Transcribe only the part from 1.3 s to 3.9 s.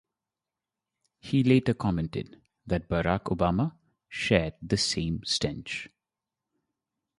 later commented that Barack Obama